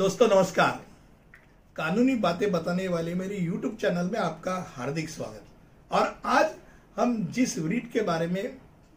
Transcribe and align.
दोस्तों, 0.00 0.26
नमस्कार। 0.28 0.80
कानूनी 1.76 2.14
बातें 2.14 2.50
बताने 2.52 2.86
वाले 2.88 3.14
मेरे 3.14 3.38
YouTube 3.40 3.74
चैनल 3.80 4.08
में 4.10 4.18
आपका 4.18 4.54
हार्दिक 4.76 5.08
स्वागत। 5.08 5.42
और 5.90 6.20
आज 6.24 6.50
हम 6.96 7.12
जिस 7.32 7.56
रीट 7.58 7.90
के 7.92 8.00
बारे 8.00 8.26
में 8.26 8.56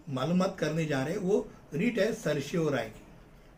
मालूमात 0.10 0.56
करने 0.60 0.86
जा 0.86 1.04
रहे 1.04 1.14
हैं, 1.14 1.22
वो 1.22 1.50
रीट 1.74 2.00
है 2.00 2.14
सरशियो 2.14 2.70
राय 2.70 2.86
की। 2.86 3.04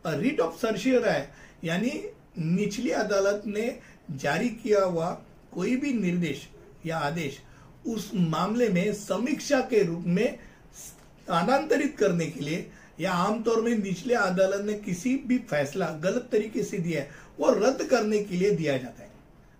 और 0.05 0.17
रीट 0.17 0.39
ऑफ़ 0.39 0.57
सरशियो 0.57 0.99
राय, 0.99 1.27
यानी 1.63 1.91
निचली 2.37 2.91
अदालत 2.91 3.43
ने 3.47 3.79
जारी 4.11 4.49
किया 4.49 4.83
हुआ 4.83 5.11
कोई 5.53 5.75
भी 5.75 5.93
निर्देश 5.93 6.47
या 6.85 6.97
आदेश, 6.97 7.39
उस 7.87 8.11
मामले 8.15 8.69
में 8.69 8.93
समीक्षा 8.93 9.59
के 9.61 9.83
रूप 9.83 10.03
में 10.07 10.39
स्थानांतरित 10.75 11.95
करने 11.97 12.25
के 12.25 12.39
लिए 12.39 12.69
या 12.99 13.11
आमतौर 13.13 13.61
में 13.61 13.77
निचले 13.77 14.13
अदालत 14.15 14.65
ने 14.65 14.73
किसी 14.75 15.15
भी 15.27 15.37
फैसला 15.49 15.87
गलत 16.03 16.27
तरीके 16.31 16.63
से 16.63 16.77
दिया 16.77 17.01
है, 17.01 17.09
वो 17.39 17.49
रद्द 17.51 17.83
करने 17.83 18.19
के 18.19 18.35
लिए 18.35 18.51
दिया 18.51 18.77
जाता 18.77 19.03
है। 19.03 19.09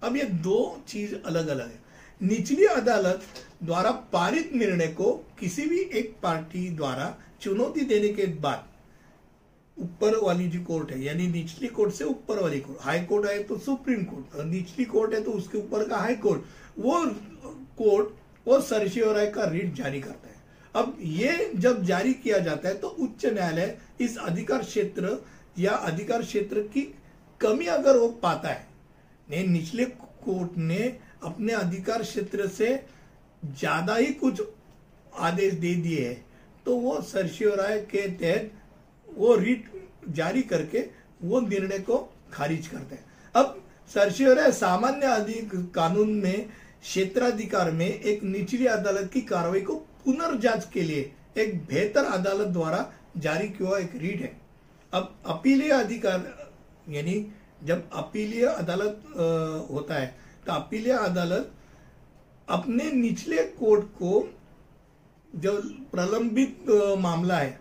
अब 0.02 0.16
ये 0.18 0.24
दो 0.24 0.84
चीज़ 0.88 1.16
अलग 1.18 1.48
अलग 1.48 1.68
है। 1.68 1.84
निचली 2.22 2.66
अदालत 2.66 3.22
द्वारा 3.64 3.92
पारित 4.14 4.54
निर्णय 4.54 4.88
को 4.90 5.12
किसी 5.40 5.66
भी 5.66 5.80
एक 5.94 6.16
पार्टी 6.24 6.70
द्वारा 6.72 7.16
चुनौती 7.42 7.86
देने 7.86 8.10
के 8.10 8.26
बाद 8.42 8.64
ऊपर 9.78 10.16
वाली 10.18 10.48
जो 10.48 10.60
कोर्ट 10.64 10.92
है, 10.92 11.04
यानी 11.04 11.28
निचली 11.28 11.68
कोर्ट 11.68 11.94
से 11.94 12.04
ऊपर 12.04 12.42
वाली 12.42 12.60
कोर्ट, 12.60 12.80
हाई 12.82 13.00
कोर्ट 13.02 13.26
है 13.30 13.44
तो 13.44 13.58
सुप्रीम 13.58 14.04
कोर्ट, 14.04 14.36
और 14.36 14.46
निचली 14.46 14.86
कोर्ट 14.86 15.14
है 15.14 15.22
तो 15.24 15.32
उसके 15.32 15.58
ऊपर 15.58 15.88
का 15.90 15.98
हाई 15.98 16.16
कोर्ट, 16.18 16.42
वो 16.80 17.06
कोर्ट 17.78 18.48
और 18.48 18.62
सरशिवराय 18.62 19.26
का 19.28 19.46
रिट 19.46 19.74
जारी 19.74 20.02
करता 20.02 20.28
है। 20.28 20.35
अब 20.76 20.98
ये 21.02 21.52
जब 21.56 21.84
जारी 21.84 22.14
किया 22.14 22.38
जाता 22.40 22.68
है 22.68 22.76
तो 22.76 22.88
उच्च 22.88 23.26
न्यायालय 23.26 23.78
इस 24.02 24.18
अधिकार 24.18 24.64
क्षेत्र 24.64 25.18
या 25.60 25.72
अधिकार 25.72 26.22
क्षेत्र 26.22 26.62
की 26.74 26.82
कमी 27.42 27.66
अगर 27.68 27.98
वो 27.98 28.08
पाता 28.24 28.50
है, 28.50 28.68
ने 29.28 29.44
निचले 29.44 29.86
कोर्ट 29.86 30.58
ने 30.58 30.82
अपने 31.24 31.54
अधिकार 31.54 32.02
क्षेत्र 32.02 32.48
से 32.48 32.76
ज़्यादा 33.44 33.96
ही 33.96 34.12
कुछ 34.14 34.42
आदेश 35.20 35.54
दे 35.54 35.74
दिए 35.76 36.08
है 36.08 36.14
तो 36.66 36.76
वो 36.76 37.00
सरशिवराय 37.04 37.80
के 37.92 38.08
तहत 38.12 38.52
वो 39.08 39.36
रिट 39.36 39.72
जारी 40.10 40.42
करके 40.44 40.80
वो 41.24 41.40
निर्णय 41.42 41.80
को 41.80 41.98
खारिज 42.34 42.68
करते 42.68 42.96
हैं। 42.96 43.06
अब 43.36 43.62
सरशिवराय 43.90 44.52
सामान्य 44.52 45.08
अधिक 45.08 45.54
कानून 45.76 46.10
में, 46.14 46.50
क्षेत्राधिकार 46.82 47.72
में 47.72 47.88
एक 47.88 48.24
निचली 48.24 48.66
अदालत 48.68 49.10
की 49.14 49.22
कार्रवाई 49.24 49.62
को 49.62 49.76
पुनर्जांच 50.06 50.68
के 50.74 50.82
लिए 50.82 51.12
एक 51.38 51.56
बेहतर 51.66 52.06
अदालत 52.08 52.48
द्वारा 52.50 52.80
जारी 53.18 53.48
किया 53.50 53.78
एक 53.78 53.96
रीट 53.96 54.22
है। 54.22 54.32
अब 54.94 55.16
अपीलीय 55.26 55.72
अधिकार, 55.74 56.22
यानी 56.90 57.26
जब 57.64 57.90
अपीलीय 57.96 58.46
अदालत 58.46 59.04
होता 59.72 59.96
है 59.96 60.08
तो 60.46 60.52
अपीलीय 60.54 60.94
अदालत 60.94 61.52
अपने 62.48 62.92
निचले 62.92 63.44
कोर्ट 63.54 63.86
को 63.94 64.12
जो 65.34 65.52
प्रलंबित 65.92 66.66
मामला 67.00 67.38
है, 67.38 67.60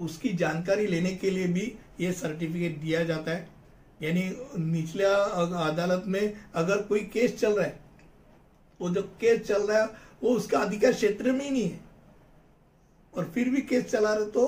उसकी 0.00 0.32
जानकारी 0.34 0.86
लेने 0.86 1.14
के 1.14 1.30
लिए 1.30 1.46
भी 1.48 1.72
ये 2.00 2.12
सर्टिफिकेट 2.12 2.80
दिया 2.80 3.02
जाता 3.04 3.30
है। 3.30 3.48
यानी 4.02 4.22
निचले 4.60 5.04
अदालत 5.04 6.04
में 6.06 6.34
अगर 6.54 6.82
कोई 6.82 7.00
केस 7.12 7.38
चल 7.40 7.52
रहा 7.52 7.66
है, 7.66 7.78
वो 8.80 8.90
जो 8.90 9.02
केस 9.20 9.40
चल 9.40 9.62
रहा 9.62 9.82
है 9.82 9.88
वो 10.24 10.30
उसका 10.30 10.58
अधिकार 10.58 10.92
क्षेत्र 10.92 11.32
में 11.32 11.44
ही 11.44 11.50
नहीं 11.50 11.62
है। 11.62 11.80
और 13.12 13.30
फिर 13.34 13.48
भी 13.48 13.60
केस 13.62 13.84
चला 13.84 14.12
रहे 14.14 14.30
तो 14.30 14.44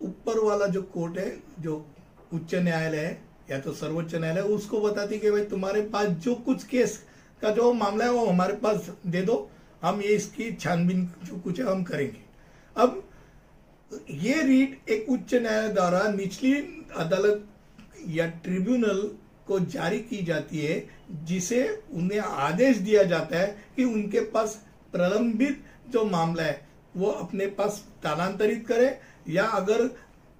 ऊपर 0.00 0.38
वाला 0.38 0.66
जो 0.66 0.82
कोर्ट 0.84 1.18
है, 1.18 1.30
जो 1.60 1.86
उच्च 2.32 2.54
न्यायालय 2.54 2.98
है, 2.98 3.20
या 3.50 3.58
तो 3.60 3.72
सर्वोच्च 3.74 4.14
न्यायालय, 4.14 4.40
उसको 4.40 4.80
बताती 4.80 5.18
कि 5.18 5.30
भाई 5.30 5.44
तुम्हारे 5.46 5.82
पास 5.92 6.08
जो 6.24 6.34
कुछ 6.36 6.64
केस 6.64 7.02
का 7.42 7.50
जो 7.50 7.72
मामला 7.74 8.04
है 8.04 8.10
वो 8.12 8.24
हमारे 8.26 8.54
पास 8.56 8.90
दे 9.06 9.22
दो, 9.22 9.48
हम 9.82 10.00
ये 10.02 10.14
इसकी 10.14 10.52
छानबीन 10.54 11.08
जो 11.24 11.38
कुछ 11.38 11.60
है, 11.60 11.66
हम 11.66 11.82
करेंगे। 11.84 12.22
अब 12.76 13.02
ये 14.10 14.42
रीट 14.42 14.90
एक 14.90 15.08
उच्च 15.10 15.34
न्यायालय 15.34 15.68
द्वारा 15.68 16.02
निचली 16.10 16.54
अदालत 16.96 17.46
या 18.08 18.26
ट्रिब्यूनल 18.44 19.00
को 19.46 19.58
जारी 19.60 19.98
की 20.00 20.22
जाती 20.24 20.58
है, 20.58 20.84
जिसे 21.24 21.62
उन्हें 21.92 22.20
आदेश 22.20 22.76
दिया 22.78 23.02
जाता 23.04 23.38
है 23.38 23.56
कि 23.76 23.84
उनके 23.84 24.20
पास 24.30 24.60
प्रलंबित 24.92 25.64
जो 25.90 26.04
मामला 26.06 26.42
है, 26.42 26.66
वो 26.96 27.06
अपने 27.06 27.46
पास 27.48 27.70
स्थानांतरित 27.72 28.66
करे 28.68 28.98
या 29.28 29.44
अगर 29.44 29.86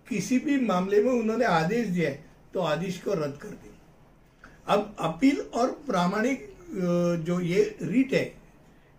किसी 0.09 0.39
भी 0.39 0.61
मामले 0.61 1.03
में 1.03 1.11
उन्होंने 1.13 1.45
आदेश 1.45 1.87
दिया 1.89 2.11
तो 2.55 2.61
आदेश 2.63 2.99
को 2.99 3.15
रद्द 3.15 3.37
कर 3.43 3.49
दे। 3.49 3.71
अब 4.67 4.95
अपील 5.01 5.41
और 5.41 5.71
प्रामाणिक 5.87 6.49
जो 7.27 7.41
ये 7.41 7.63
रीट 7.83 8.13
है, 8.15 8.33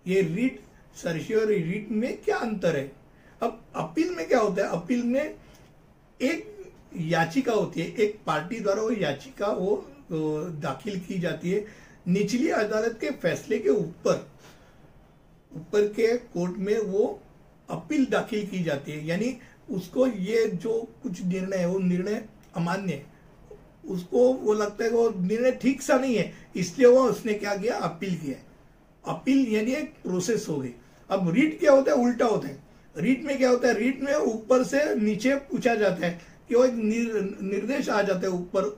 ये 0.05 0.21
रीट, 0.21 0.59
सरशियोरी 0.95 1.57
रीट 1.63 1.89
में 1.91 2.21
क्या 2.21 2.37
अंतर 2.37 2.75
है? 2.75 2.91
अब 3.41 3.61
अपील 3.75 4.15
में 4.15 4.27
क्या 4.27 4.39
होता 4.39 4.63
है? 4.63 4.69
अपील 4.71 5.03
में 5.03 5.35
एक 6.19 6.47
याचिका 6.97 7.53
होती 7.53 7.81
है, 7.81 7.87
एक 7.87 8.19
पार्टी 8.25 8.59
द्वारा 8.59 8.81
वो 8.81 8.91
याचिका 8.91 9.47
वो 9.47 9.85
दाखिल 10.11 10.99
की 10.99 11.19
जाती 11.19 11.51
है। 11.51 11.65
निचली 12.07 12.49
अदालत 12.49 12.97
के 13.01 13.09
फैसले 13.11 13.59
के 13.59 13.69
ऊपर 13.69 14.27
ऊपर 15.55 15.87
के 15.89 16.15
कोर्ट 16.17 16.57
में 16.57 16.77
वो 16.79 17.19
अपील 17.69 18.05
दाखिल 18.05 18.45
की 18.47 18.63
जाती 18.63 18.91
है। 18.91 19.05
यानी 19.07 19.35
उसको 19.69 20.07
ये 20.07 20.45
जो 20.53 20.81
कुछ 21.03 21.23
निर्णय 21.23 21.57
है, 21.57 21.65
वो 21.67 21.79
निर्णय 21.79 22.23
अमान्य 22.55 22.93
है। 22.93 23.05
उसको 23.89 24.33
वो 24.33 24.53
लगता 24.53 24.83
है 24.83 24.89
वो 24.89 25.09
निर्णय 25.17 25.51
ठीक 25.51 25.81
सा 25.81 25.97
नहीं 25.97 26.15
है, 26.15 26.31
इसलिए 26.55 26.87
वो 26.87 27.03
उसने 27.03 27.33
क्या 27.33 27.55
किया? 27.55 27.77
अपील 27.77 28.15
किया। 28.15 28.37
अपील 29.05 29.47
यानी 29.47 29.71
एक 29.71 29.93
प्रोसेस 30.03 30.45
हो 30.49 30.57
गई। 30.57 30.73
अब 31.09 31.29
रीट 31.29 31.59
क्या 31.59 31.71
होता 31.71 31.91
है? 31.91 31.97
उल्टा 31.97 32.25
होता 32.25 32.47
है। 32.47 32.57
रीट 32.95 33.23
में 33.23 33.37
क्या 33.37 33.49
होता 33.49 33.67
है? 33.67 33.73
रीट 33.73 34.01
में 34.01 34.13
ऊपर 34.13 34.63
से 34.63 34.83
नीचे 34.95 35.35
पूछा 35.35 35.75
जाता 35.75 36.05
है 36.05 36.19
कि 36.49 36.55
वो 36.55 36.63
एक 36.65 36.73
निर्देश 36.73 37.89
आ 37.89 38.01
जाता 38.01 38.19
है 38.19 38.29
ऊपर 38.29 38.69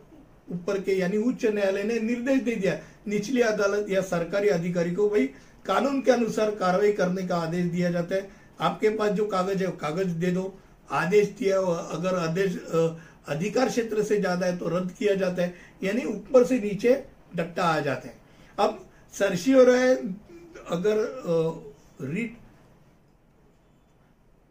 ऊपर 0.48 0.80
के 0.82 0.94
यानी 0.94 1.18
उच्च 1.20 1.46
न्यायालय 1.46 1.84
ने 1.84 2.00
निर्देश 2.02 2.42
दे 2.42 2.56
दिया, 2.56 2.78
निचली 3.08 3.42
अदालत 3.44 3.90
या 3.90 4.02
सरकारी 4.04 4.50
अधिकारी 4.50 4.92
को 4.92 5.10
भाई 5.10 5.26
कानून 5.66 6.02
के 6.02 6.12
अनुसार 6.12 6.52
कार्रवाई 6.56 6.92
करने 6.94 7.28
का 7.28 7.38
आदेश 7.38 7.66
दिया 7.68 7.92
जाता 7.92 8.16
है। 8.16 8.30
आपके 8.60 8.90
पास 8.92 9.12
जो 9.12 9.26
कागज़ 9.28 9.64
है 9.64 9.72
कागज़ 9.80 10.14
दे 10.16 10.32
दो। 10.32 10.54
आदेश 10.90 11.28
दिया 11.40 11.58
अगर 11.58 12.16
आदेश 12.20 12.58
अधिकार 13.28 13.70
क्षेत्र 13.70 14.04
से 14.04 14.18
ज़्यादा 14.20 14.46
है 14.46 14.58
तो 14.58 14.68
रद्द 14.70 14.92
किया 14.92 15.14
जाता 15.16 15.42
है, 15.42 15.54
यानी 15.84 16.04
ऊपर 16.06 16.46
से 16.46 16.60
नीचे 16.60 17.04
डट्टा 17.36 17.64
आ 17.66 17.80
जाता 17.80 18.08
है। 18.08 18.16
अब 18.58 18.86
सरसी 19.14 19.52
हो 19.52 19.64
रहा 19.64 19.78
है, 19.78 19.96
अगर 20.68 20.98
रीट 22.04 22.38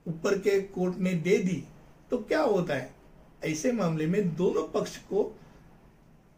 ऊपर 0.06 0.38
के 0.38 0.58
कोर्ट 0.70 0.98
ने 0.98 1.12
दे 1.16 1.36
दी 1.38 1.62
तो 2.10 2.19
क्या 2.19 2.41
होता 2.41 2.75
है? 2.75 2.91
ऐसे 3.42 3.72
मामले 3.72 4.06
में 4.06 4.34
दोनों 4.36 4.62
पक्ष 4.70 4.97
को 5.04 5.22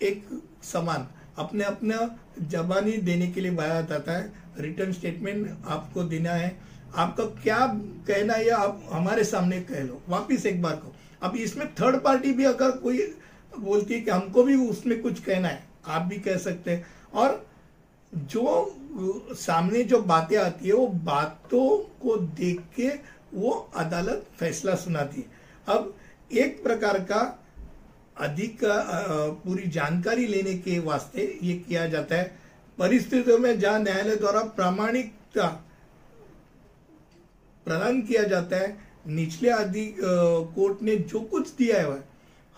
एक 0.05 0.27
समान 0.63 1.07
अपने 1.39 1.65
अपना 1.65 2.19
जबानी 2.43 2.93
देने 2.93 3.27
के 3.27 3.41
लिए 3.41 3.51
बनाया 3.51 3.81
जाता 3.81 4.13
है। 4.13 4.33
रिटर्न 4.59 4.93
स्टेटमेंट 4.93 5.65
आपको 5.67 6.03
देना 6.05 6.31
है। 6.31 6.57
आपका 6.97 7.25
क्या 7.43 7.67
कहना 8.07 8.35
है 8.35 8.49
आप 8.49 8.83
हमारे 8.93 9.25
सामने 9.25 9.61
कह 9.61 9.83
लो। 9.83 10.03
वापिस 10.09 10.47
एक 10.47 10.63
बार 10.63 10.77
को। 10.77 10.95
अब 11.23 11.37
इसमें 11.37 11.67
थर्ड 11.75 12.01
पार्टी 12.01 12.33
भी 12.33 12.45
अगर 12.45 12.71
कोई 12.71 12.99
बोलती 13.59 13.95
है 13.95 14.01
कि 14.01 14.11
हमको 14.11 14.43
भी 14.43 14.55
उसमें 14.55 15.01
कुछ 15.03 15.21
कहना 15.21 15.49
है, 15.49 15.65
आप 15.87 16.03
भी 16.03 16.17
कह 16.17 16.37
सकते 16.37 16.71
हैं। 16.71 16.87
और 17.15 17.47
जो 18.15 18.77
सामने 19.35 19.83
जो 19.83 20.01
बातें 20.03 20.37
आती 20.39 20.69
है, 20.69 20.75
वो 20.75 20.87
बातों 20.87 21.79
को 22.03 22.17
देख 22.17 22.61
के 22.77 22.89
वो 23.35 23.51
अदालत 23.77 24.27
फैसला 24.39 24.75
सुनाती 24.75 25.21
है। 25.21 25.27
अब 25.69 25.95
एक 26.33 26.63
प्रकार 26.63 26.99
का 26.99 27.44
अधिक 28.17 28.61
पूरी 29.45 29.69
जानकारी 29.71 30.27
लेने 30.27 30.55
के 30.59 30.79
वास्ते 30.81 31.23
ये 31.43 31.55
किया 31.59 31.87
जाता 31.89 32.17
है। 32.17 32.25
परिस्थितियों 32.79 33.39
में 33.39 33.59
जहाँ 33.59 33.79
न्यायालय 33.81 34.17
द्वारा 34.17 34.41
प्रामाणिकता 34.57 35.47
प्रदान 37.67 38.01
किया 38.03 38.23
जाता 38.25 38.57
है, 38.57 38.77
निचले 39.09 39.51
आदि 39.51 39.87
कोर्ट 39.99 40.83
ने 40.83 40.97
जो 40.97 41.21
कुछ 41.23 41.49
दिया 41.57 41.81
है, 41.81 42.03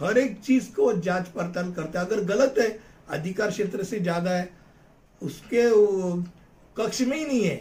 हर 0.00 0.19
एक 0.19 0.38
चीज़ 0.41 0.70
को 0.73 0.93
जाँच 0.94 1.29
पड़ताल 1.29 1.73
करता 1.73 2.00
है। 2.00 2.06
अगर 2.06 2.25
गलत 2.26 2.55
है, 2.59 2.69
अधिकार 3.11 3.50
क्षेत्र 3.50 3.85
से 3.85 4.00
ज़्यादा 4.00 4.31
है, 4.31 4.49
उसके 5.23 5.62
कक्ष 6.76 7.00
में 7.02 7.17
ही 7.17 7.25
नहीं 7.25 7.44
है 7.44 7.56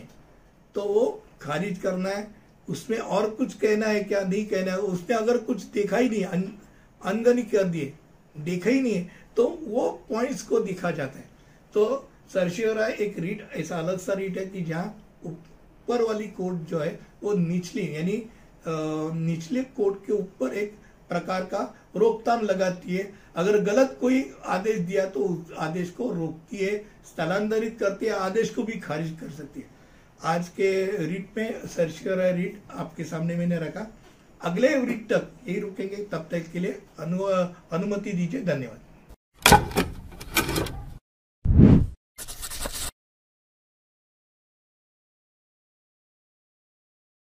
तो 0.75 0.83
वो 0.83 1.06
खारिज 1.41 1.77
करना 1.80 2.09
है। 2.09 2.27
उसमें 2.68 2.98
और 2.98 3.30
कुछ 3.31 3.53
कहना 3.56 3.88
है 3.88 4.03
क्या 4.03 4.21
नहीं 4.21 4.45
कहना 4.45 4.71
है, 4.71 4.77
उसने 4.77 5.15
अगर 5.15 5.38
कुछ 5.39 5.63
देखा 5.65 5.98
ही 5.98 6.09
नहीं 6.09 6.24
अंदर 7.01 7.38
ही 7.38 7.44
कर 7.45 7.63
दिए, 7.65 7.94
देखा 8.36 8.69
ही 8.69 8.81
नहीं 8.81 8.94
है 8.94 9.09
तो 9.38 9.47
वो 9.63 9.89
पॉइंट्स 10.09 10.42
को 10.44 10.59
दिखा 10.62 10.92
जाते 10.92 11.19
हैं। 11.19 11.30
तो 11.74 12.09
सरशिवरा 12.33 12.88
एक 12.88 13.19
रीट 13.19 13.47
ऐसा 13.56 13.77
अलग 13.77 14.00
सा 14.00 14.13
रीट 14.13 14.38
है 14.38 14.45
कि 14.45 14.62
जहाँ 14.62 14.86
ऊपर 15.25 16.01
वाली 16.03 16.27
कोट 16.30 16.62
जो 16.65 16.80
है, 16.80 17.00
वो 17.24 17.33
निचली, 17.33 17.95
यानी 17.95 18.24
निचले 18.68 19.63
कोट 19.75 20.06
के 20.06 20.13
ऊपर 20.13 20.53
एक 20.53 20.74
प्रकार 21.09 21.42
का 21.44 21.59
रोकथाम 21.95 22.42
लगाती 22.42 22.95
है। 22.95 23.12
अगर 23.36 23.59
गलत 23.63 23.98
कोई 24.01 24.24
आदेश 24.45 24.80
दिया 24.80 25.06
तो 25.07 25.19
उस 25.21 25.53
आदेश 25.57 25.89
को 25.89 26.12
रोकती 26.12 26.57
है, 26.57 26.77
स्थलांतरित 27.06 27.77
करती 27.80 28.06
है, 28.06 28.12
आदेश 28.12 28.50
को 28.50 28.63
भी 28.63 28.80
खारिज 28.80 29.12
कर 29.21 29.30
सकती 29.31 29.59
है। 29.59 29.74
आज 30.24 30.48
के 30.50 30.71
रीट 31.06 31.38
में 31.38 31.68
सर्च 31.68 32.01
रीट 32.06 32.62
आपके 32.71 33.03
सामने 33.03 33.36
मैंने 33.36 33.57
रखा। 33.59 33.88
अगले 34.45 34.75
वृत्त 34.77 35.13
तक 35.13 35.27
यही 35.47 35.59
रुकेंगे 35.59 35.97
तब 36.12 36.27
तक 36.31 36.51
के 36.53 36.59
लिए 36.59 36.81
अनुमति 37.00 38.12
दीजिए 38.12 38.42
धन्यवाद। 38.44 38.80